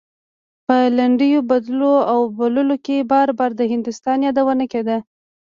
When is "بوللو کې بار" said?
2.37-3.29